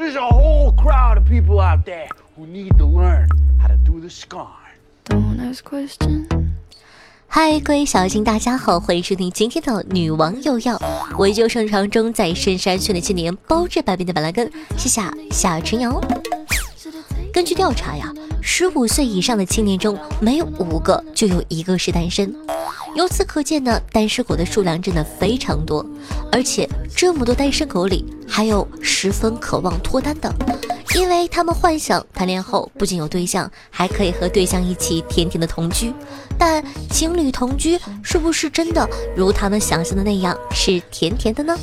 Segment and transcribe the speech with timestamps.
[0.00, 3.28] There's a whole crowd of people out there who need to learn
[3.60, 4.48] how to do the scarn.
[5.04, 6.26] Don't ask questions.
[7.28, 10.80] 嗨，各位小心，大家好，欢迎收听今天的女王又要。
[11.18, 16.00] 我依旧盛传中在深山训练七年，包治百病的板蓝根，谢谢夏春瑶。
[17.30, 18.10] 根据调查呀，
[18.40, 22.34] 十五岁以上的青年中，每五个就有一个是单身。
[22.96, 25.84] 由此可见呢，单身狗的数量真的非常多，
[26.32, 30.32] 而且这么多单身狗里，还有十分渴望脱单的，
[30.96, 35.92] 因为他们幻想谈恋爱后不仅有对象，还可以和对象一起甜甜的同居。
[36.36, 41.56] 但情侣同居是不是真的如他们想象的那样是甜甜的呢？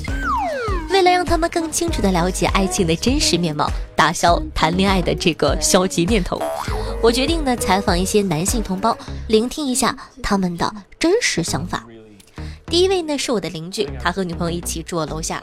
[0.89, 6.41] 为了让他们更清楚地了解爱情的真实面貌，打消谈恋爱的这个消极念头，
[7.01, 11.85] 我决定呢采访一些男性同胞，聆听一下他们的真实想法。
[12.65, 15.41] 第一位呢是我的邻居，他和女朋友一起住我楼下。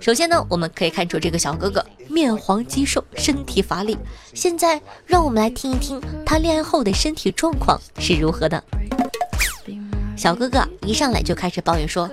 [0.00, 3.98] 首先呢，我们可以看出这个小哥哥面黄肌瘦，身体乏力。
[4.32, 8.62] 现在让我们来听一听他恋爱后的身体状况是如何的。
[10.16, 12.08] 小哥哥一上来就开始抱怨说：“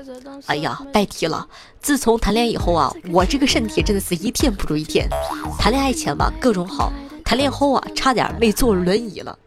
[0.47, 1.47] 哎呀，别提了！
[1.79, 5.07] 自从谈恋爱以后啊，我这个身体真的是一天不如一天。
[5.57, 6.91] 谈恋爱前吧各种好，
[7.29, 9.37] 谈恋爱后啊差点没坐轮椅了。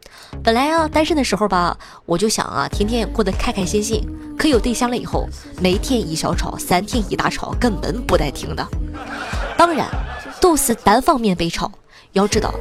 [0.40, 4.00] 本来啊单身的时候吧，我就想啊天天过得开开心心。
[4.38, 5.28] 可有对象了以后，
[5.60, 8.64] 每天一小吵，三天一大吵，根本不带停的。
[9.58, 9.88] 当然
[10.40, 11.68] 都是单方面被吵。
[12.12, 12.54] 要知道，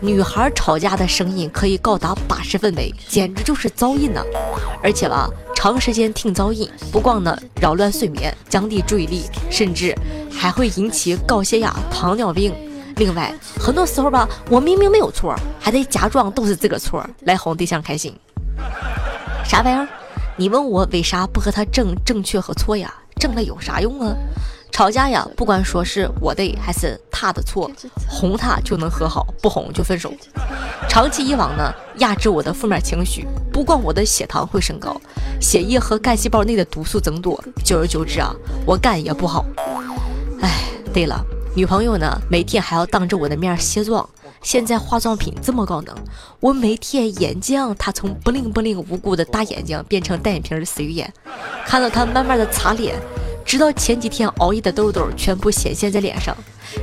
[0.00, 4.24] 女孩吵架的声音可以高达八十分贝，简直就是噪音呐！
[4.82, 9.96] 而且吧，长时间听噪音，不光呢扰乱睡眠、降低注意力，甚至
[10.28, 12.52] 还会引起高血压、糖尿病。
[12.96, 18.14] 另外，很多时候吧，我明明没有错，还得假装都是这个错来哄对象开心。
[19.44, 19.86] 啥玩意儿？
[20.36, 22.92] 你问我为啥不和他争正确和错呀？
[23.20, 24.14] 争了有啥用啊？
[24.72, 27.70] 吵架呀，不管说是我对还是他的错，
[28.08, 30.12] 哄他就能和好，不哄就分手。
[30.88, 34.98] 长期以往呢，压制我的负面情绪，不光我的血糖会升高，
[35.40, 38.34] 血液和干细胞内的毒素增多，久而久之啊，
[38.66, 39.44] 我肝也不好。
[40.40, 41.24] 哎，对了，
[41.56, 44.06] 女朋友呢，每天还要当着我的面卸妆。
[44.42, 45.96] 现在化妆品这么高能，
[46.38, 51.10] 我每天眼睛她从不灵不灵无辜的大眼睛变成单眼皮的死鱼眼，
[51.64, 52.94] 看到她慢慢的擦脸。
[53.42, 56.36] 直到前几天熬夜的痘痘全部显现在脸上，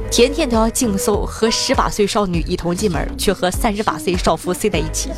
[0.10, 5.12] 天天都要经受和十八岁少女一同进门，却和三十八岁少妇睡在一起，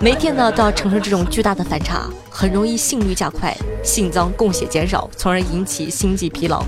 [0.00, 3.54] 每天呢都要承受这种巨大的反差，很容易心率加快，
[3.84, 6.64] 心脏供血减少，从而引起心悸疲劳。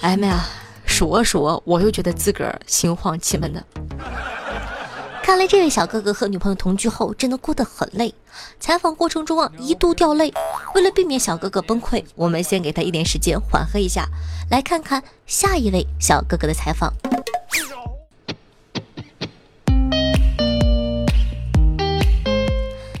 [0.00, 0.48] 哎妈呀，
[1.00, 3.64] 数啊数我又觉得自个儿心慌气闷的。
[5.22, 8.12] 看来这位小哥哥和女朋友同居后，真的过得很累。
[8.58, 10.30] 采访过程中啊，一度掉泪。
[10.74, 14.06] 为了避免小哥哥崩溃，我们先给他一点时间缓和一下。
[14.50, 16.92] 来看看下一位小哥哥的采访。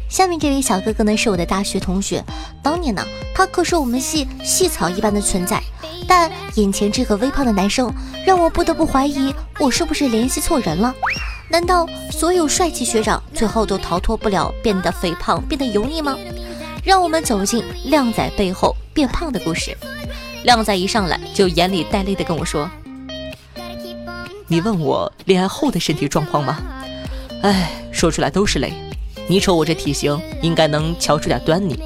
[0.08, 2.24] 下面这位小哥哥呢，是我的大学同学。
[2.62, 5.62] 当年呢，他可是我们系细草一般的存在。
[6.10, 7.88] 但眼前这个微胖的男生，
[8.26, 10.92] 让我不得不怀疑，我是不是联系错人了？
[11.48, 16.18] 难道所有帅气学长最后都逃脱不了变得肥胖、变得油腻吗？
[16.82, 19.76] 让我们走进靓仔背后变胖的故事。
[20.42, 22.68] 靓仔一上来就眼里带泪的跟我说
[24.48, 26.58] ：“你问我恋爱后的身体状况吗？
[27.42, 28.72] 哎，说出来都是泪。
[29.28, 31.80] 你瞅我这体型，应该能瞧出点端倪。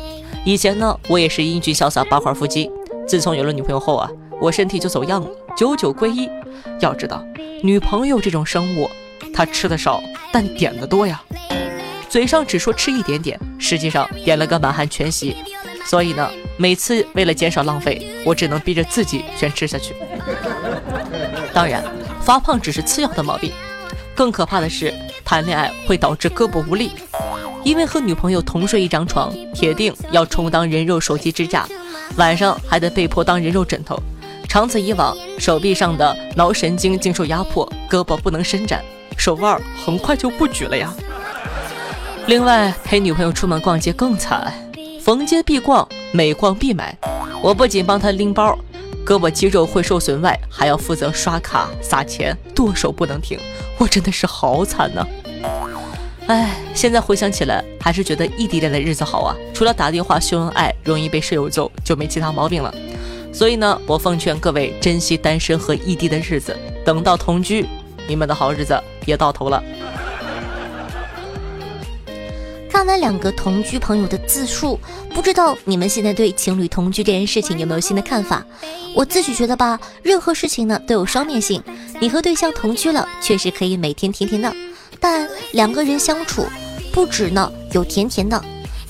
[0.47, 2.71] 以前呢，我也是英俊潇洒、八块腹肌。
[3.07, 4.11] 自从有了女朋友后啊，
[4.41, 6.29] 我身体就走样了，九九归一。
[6.81, 7.25] 要知道，
[7.63, 8.91] 女朋友这种生物。”
[9.33, 11.23] 她吃的少，但点的多呀。
[12.09, 15.37] 嘴上只说吃一点点，实际上点了个满汉全席。
[15.85, 19.95] 所以呢，每次为了减少浪费，我只能逼着自己全吃下去。
[21.53, 21.85] 当然，
[22.21, 23.53] 发胖只是次要的毛病，
[24.15, 24.95] 更可怕的是
[25.25, 26.93] 谈恋爱会导致胳膊无力，
[27.65, 31.69] 因为和女朋友同睡一张床，铁定要充当人肉手机支架，
[32.17, 33.99] 晚上还得被迫当人肉枕头。
[34.49, 38.85] 长此以往，手臂上的脑神经经受压迫，胳膊不能伸展。
[39.17, 40.93] 手腕很快就不举了呀。
[42.27, 44.53] 另外，陪女朋友出门逛街更惨，
[45.01, 46.97] 逢街必逛，每逛必买。
[47.43, 48.57] 我不仅帮她拎包，
[49.05, 53.39] 胳膊肌肉会受损外，还要负责刷卡撒钱，剁手不能停。
[53.77, 55.07] 我真的是好惨呐！
[56.27, 59.37] 哎，现在回想起来，还是觉得异地恋的日子好啊。
[59.53, 62.75] 除了打电话秀恩爱容易被舍友揍，就没其他毛病了。
[63.31, 67.67] 所以呢，我奉劝各位珍惜单身和异地的日子，等到同居，
[68.09, 69.63] 你们的好日子也到头了。
[72.71, 74.81] 看完两个同居朋友的自述，
[75.15, 78.45] 不知道你们现在对情侣同居这件事情有没有新的看法？
[78.95, 81.63] 我自己觉得吧，任何事情呢都有双面性。
[82.01, 84.53] 你和对象同居了，确实可以每天甜甜的，
[85.05, 86.47] 但两个人相处
[86.91, 88.43] 不止呢有甜甜的。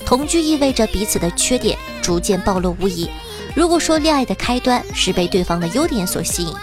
[0.05, 3.09] 同居意味着彼此的缺点逐渐暴露无遗。
[3.53, 6.53] 如果说恋爱的开端是被对方的优点所吸引，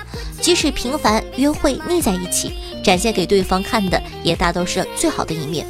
[0.41, 5.67] 即使频繁约会腻在一起，展现给对方看的也大都是最好的一面。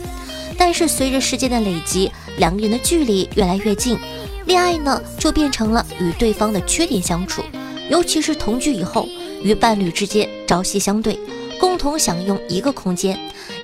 [0.57, 3.99] 但是随着时间的累积，两个人的距离越来越近，
[4.47, 7.43] 恋爱呢就变成了与对方的缺点相处，
[7.91, 9.09] 尤其是同居以后，
[9.43, 11.19] 与伴侣之间朝夕相对，
[11.59, 13.19] 共同享用一个空间，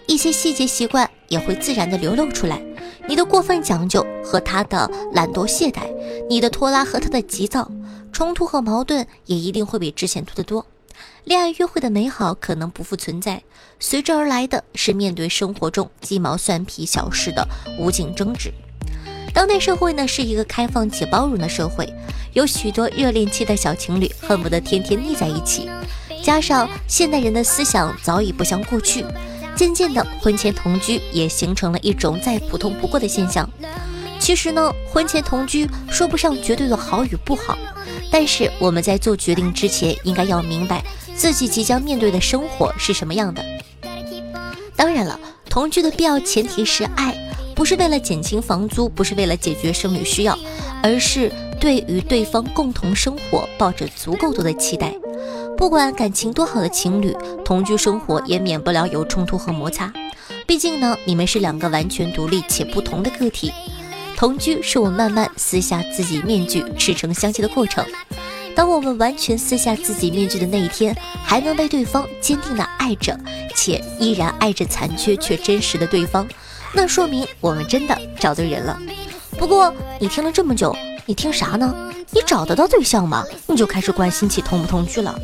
[0.08, 2.60] 一些细节习惯也会自然的流露出来。
[3.06, 5.82] 你的过分讲究和他的懒惰懈怠，
[6.30, 7.70] 你的拖拉和他的急躁，
[8.10, 10.64] 冲突和矛盾也一定会比之前多得多。
[11.24, 13.42] 恋爱约会的美好可能不复存在，
[13.78, 17.46] 随之而来的是面对生活中鸡毛蒜皮小事的
[17.78, 18.50] 无尽争执。
[19.34, 21.86] 当代社会呢是一个开放且包容的社会，
[22.32, 25.68] 有许多热恋期的小情侣恨不得天天腻在一起。
[26.22, 29.04] 加上现代人的思想早已不像过去，
[29.58, 33.50] 渐渐的婚前同居也形成了一种再普通不过的现象。
[34.20, 37.58] 其实呢，婚前同居说不上绝对的好与不好，
[38.08, 40.84] 但是我们在做决定之前，应该要明白。
[41.16, 43.44] 自己即将面对的生活是什么样的？
[44.76, 45.18] 当然了，
[45.50, 47.12] 同居的必要前提是爱，
[47.56, 50.38] 不是为了减轻房租，不是为了解决生理需要，
[50.84, 54.94] 而是对与对方共同生活抱着足够多的期待。
[55.58, 57.14] 不管感情多好的情侣，
[57.44, 59.92] 同居生活也免不了有冲突和摩擦。
[60.46, 63.52] 毕竟呢，你们是两个完全独立且不同的个体。
[64.16, 67.84] 同居是我慢慢撕下自己面具，赤诚相见的过程。
[68.54, 73.18] 当我们完全撕下自己面具的那一天，还能被对方坚定的爱着，
[73.56, 76.26] 且依然爱着残缺却真实的对方，
[76.72, 78.80] 那说明我们真的找对人了。
[79.36, 80.74] 不过你听了这么久，
[81.04, 81.92] 你听啥呢？
[82.10, 83.24] 你找得到对象吗？
[83.48, 85.18] 你就开始关心起同不同居了。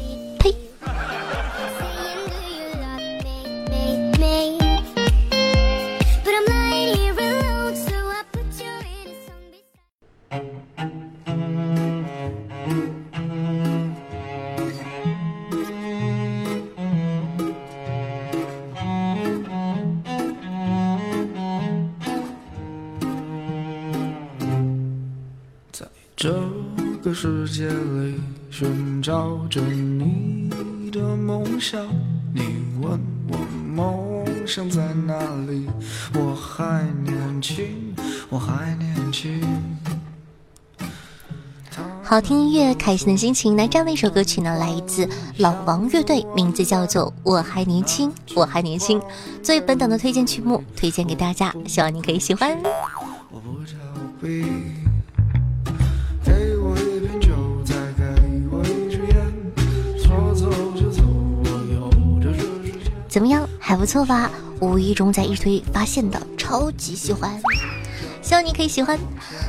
[27.13, 28.15] 世界里
[28.51, 30.49] 寻找着你
[30.91, 31.87] 的梦想，
[32.33, 32.43] 你
[32.81, 32.99] 问
[33.29, 33.37] 我
[33.75, 35.19] 梦想在哪
[35.49, 35.67] 里？
[36.15, 37.95] 我还年轻，
[38.31, 39.41] 我还年轻。
[42.03, 43.57] 好听音乐，开心的心情。
[43.57, 45.09] 那这样的一首歌曲呢，来自
[45.39, 49.01] 老王乐队，名字叫做《我还年轻，我还年轻》。
[49.43, 52.57] 作为本档的推荐曲目，推荐给大家，希望你可以喜欢。
[53.31, 53.75] 我不逃
[54.23, 54.45] 避
[63.15, 64.29] 怎么样，还不错吧？
[64.59, 67.31] 无意中在一推发现的，超级喜欢，
[68.21, 68.99] 希望你可以喜欢。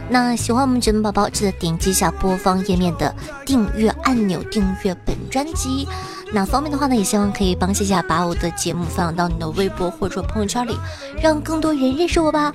[0.07, 3.11] 那喜欢我们节目宝宝，记得点击一下播放页面的
[3.43, 5.87] 订阅按钮，订阅本专辑。
[6.31, 10.77] 那方便的话呢，也希望可以帮夏夏把我的节目分享到你的微博或者朋友圈里，
[11.19, 12.53] 让更多人认识我吧。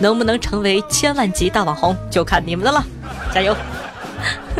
[0.00, 2.84] 能不能成为千万级大网红，就看你们的了，
[3.32, 3.56] 加油！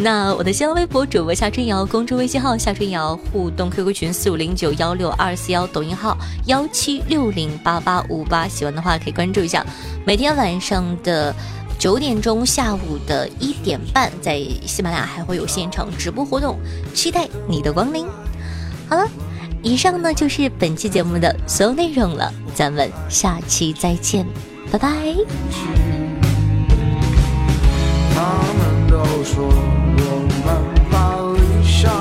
[0.00, 9.66] 那我的新浪微博主播夏春瑶，公众微信号夏春瑶，互动 QQ 群四五零九幺六二四幺，抖音号幺七六零八八五八，喜欢的话可以关注一下。
[10.06, 11.34] 每天晚上的
[11.80, 16.56] 九点钟，下午的一点半，在喜马拉雅还会有现场直播活动，
[16.94, 18.06] 期待你的光临。
[18.88, 19.04] 好了，
[19.64, 24.24] 以上呢就是本期节目的所有内容了，咱们下期再见，
[24.70, 24.88] 拜拜。
[29.34, 29.50] 说我
[30.42, 30.48] 们
[30.90, 31.92] 把理想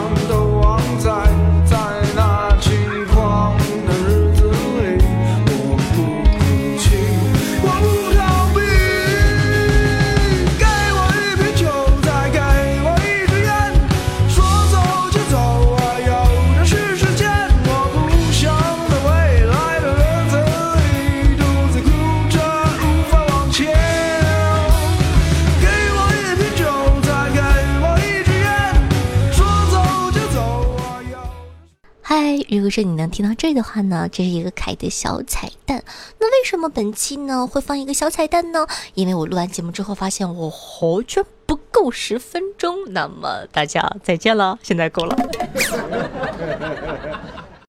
[32.19, 32.35] 嗨。
[32.49, 35.83] 如果说你能听到这的话呢，这是一个凯的小彩蛋。
[36.19, 38.65] 那为什么本期呢会放一个小彩蛋呢？
[38.95, 45.15] 因为我录完节目之后发现我好像不够十分钟，那么大家再见了，现在够了。